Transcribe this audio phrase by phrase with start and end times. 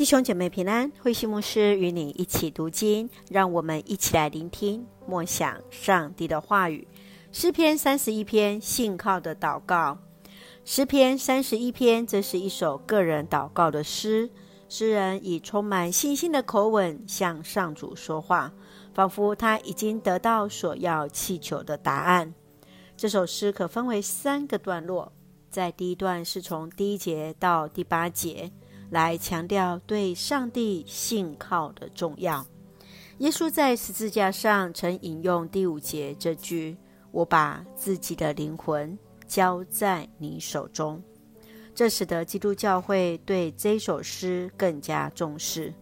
[0.00, 6.88] 弟兄姐妹平安，慧馨牧师与你一起读经，让我们一起来聆听默想上帝的话语。
[7.32, 9.98] 诗篇三十一篇，信靠的祷告。
[10.64, 14.30] 诗篇三十一篇，这是一首个人祷告的诗，
[14.70, 18.54] 诗人以充满信心的口吻向上主说话，
[18.94, 22.32] 仿佛他已经得到所要祈求的答案。
[22.96, 25.12] 这首诗可分为三个段落，
[25.50, 28.50] 在第一段是从第一节到第八节。
[28.90, 32.46] 来强调对上帝信靠的重要。
[33.18, 36.76] 耶稣在十字架上曾引用第五节这句
[37.12, 41.02] ：“我把自己的灵魂交在你手中。”
[41.74, 45.72] 这使得基督教会对这首诗更加重视，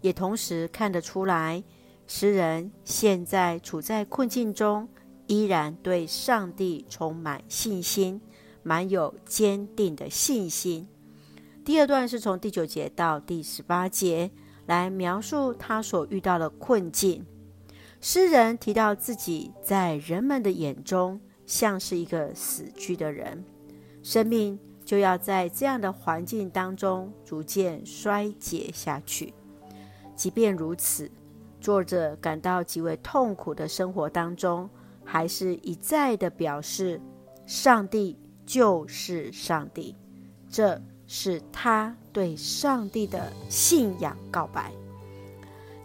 [0.00, 1.62] 也同时看得出来，
[2.06, 4.88] 诗人现在处在困境中，
[5.26, 8.20] 依然对上帝充满信心，
[8.62, 10.88] 满有坚定的信心。
[11.68, 14.30] 第二段是从第九节到第十八节
[14.64, 17.26] 来描述他所遇到的困境。
[18.00, 23.44] 诗人提到自己在人们的眼中像是一个死去的人，
[24.02, 29.34] 生命就要在这样的环境当中逐渐衰竭下去。
[30.16, 31.10] 即便如此，
[31.60, 34.70] 作者感到极为痛苦的生活当中，
[35.04, 36.98] 还是一再的表示，
[37.44, 38.16] 上帝
[38.46, 39.94] 就是上帝。
[40.48, 40.80] 这。
[41.08, 44.70] 是他对上帝的信仰告白。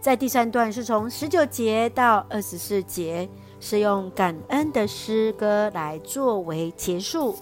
[0.00, 3.26] 在第三段是从十九节到二十四节，
[3.58, 7.34] 是用感恩的诗歌来作为结束。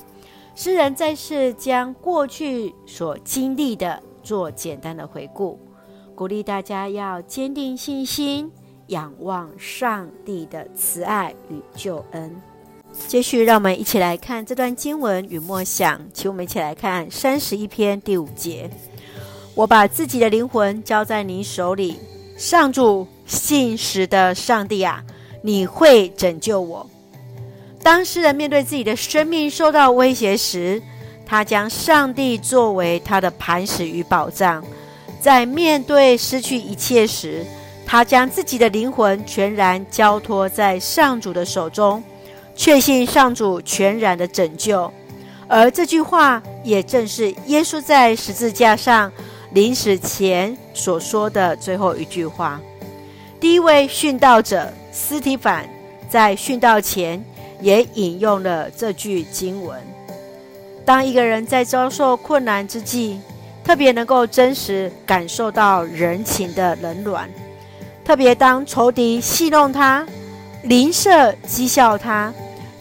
[0.55, 5.59] 诗人再次将过去所经历的做简单的回顾，
[6.15, 8.53] 鼓励大家要坚定信心，
[8.87, 12.41] 仰望上帝的慈爱与救恩。
[13.09, 16.01] 接续，让我们一起来看这段经文与默想。
[16.15, 18.71] 请我们一起来看三十一篇第五节
[19.55, 21.99] ：“我把自己的灵魂交在你手里，
[22.39, 25.03] 上主，信实的上帝啊，
[25.43, 26.89] 你会拯救我。”
[27.83, 30.81] 当诗人面对自己的生命受到威胁时，
[31.27, 34.63] 他将上帝作为他的磐石与保障；
[35.21, 37.45] 在面对失去一切时，
[37.85, 42.03] 他将自己的灵魂全然交托在上主的手中。
[42.55, 44.93] 确信上主全然的拯救，
[45.49, 49.11] 而这句话也正是耶稣在十字架上
[49.53, 52.61] 临死前所说的最后一句话。
[53.41, 55.69] 第一位殉道者斯提凡
[56.09, 57.25] 在殉道前
[57.61, 59.77] 也引用了这句经文。
[60.85, 63.21] 当一个人在遭受困难之际，
[63.65, 67.29] 特别能够真实感受到人情的冷暖，
[68.05, 70.07] 特别当仇敌戏弄他。
[70.65, 72.33] 邻舍讥笑他，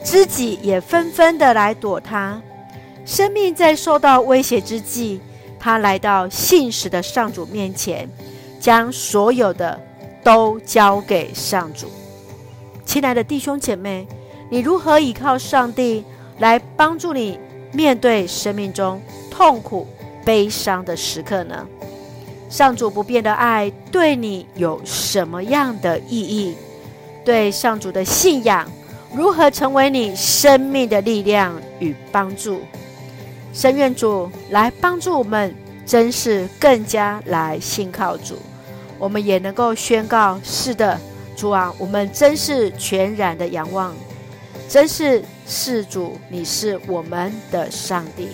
[0.04, 2.42] 知己也纷纷的来躲他。
[3.06, 5.20] 生命在受到威胁之际，
[5.60, 8.10] 他来到信实的上主面前，
[8.60, 9.80] 将所有的
[10.24, 11.88] 都交给上主。
[12.86, 14.08] 亲爱的弟兄姐妹，
[14.50, 16.04] 你如何依靠上帝
[16.40, 17.40] 来帮助你
[17.72, 19.88] 面对生命中痛苦、
[20.26, 21.68] 悲伤的时刻呢？
[22.50, 26.56] 上主不变的爱对你有什么样的意义？
[27.24, 28.70] 对上主的信仰
[29.14, 32.62] 如何成为你生命的力量与帮助？
[33.54, 35.54] 深愿主来帮助我们，
[35.86, 38.38] 真是更加来信靠主。
[38.98, 40.98] 我们也能够宣告：是的，
[41.36, 43.94] 主啊，我们真是全然的仰望，
[44.70, 48.30] 真是是主，你是我们的上帝。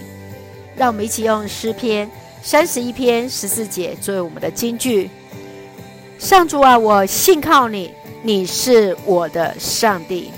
[0.75, 2.07] 让我们一起用诗篇
[2.43, 5.09] 三十一篇十四节作为我们的金句：
[6.19, 7.91] 上主啊，我信靠你。
[8.23, 10.31] 你是我的上帝，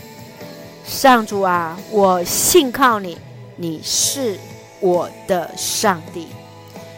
[0.90, 3.16] 上主啊，我信靠你。
[3.56, 4.40] 你是
[4.80, 6.28] 我的上帝。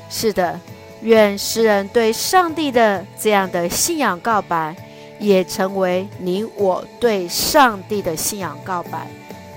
[0.09, 0.57] 是的，
[1.01, 4.73] 愿诗人对上帝的这样的信仰告白，
[5.19, 9.07] 也成为你我对上帝的信仰告白。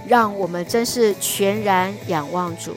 [0.05, 2.75] 让我们真是全然仰望主。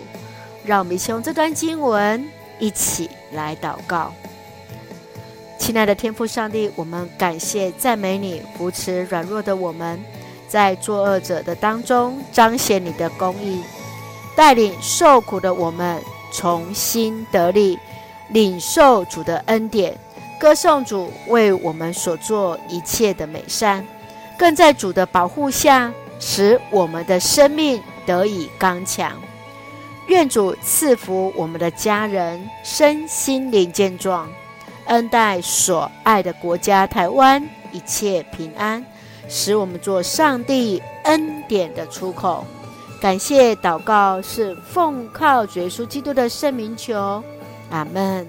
[0.64, 2.24] 让我们一起用这段经文
[2.60, 4.14] 一起来祷告。
[5.58, 10.00] 亲爱的天父上帝，我们感谢赞美你，扶持软弱的我们，
[10.48, 13.62] 在作恶者的当中彰显你的公义，
[14.36, 16.02] 带领受苦的我们
[16.32, 17.78] 重新得力，
[18.30, 19.98] 领受主的恩典，
[20.40, 23.86] 歌颂主为我们所做一切的美善，
[24.38, 29.12] 更在主的保护下，使我们的生命得以刚强。
[30.08, 34.30] 愿主赐福我们的家人，身心灵健壮。
[34.86, 38.86] 恩待所爱的国家台湾一切平安，
[39.28, 42.46] 使我们做上帝恩典的出口。
[43.00, 47.24] 感谢祷告是奉靠主耶稣基督的圣名求，
[47.70, 48.28] 阿门。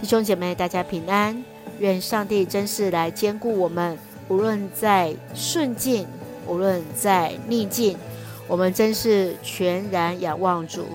[0.00, 1.42] 弟兄姐妹，大家平安，
[1.78, 3.98] 愿上帝真是来兼顾我们，
[4.28, 6.06] 无论在顺境，
[6.46, 7.96] 无论在逆境，
[8.46, 10.86] 我们真是全然仰望主，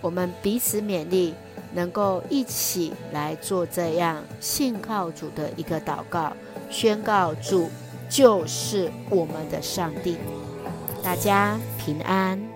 [0.00, 1.34] 我们彼此勉励。
[1.74, 6.30] 能够一起来做这样信靠主的一个祷告，
[6.68, 7.70] 宣告主
[8.12, 10.18] 就是我们的上帝。
[11.02, 12.51] 大家平安。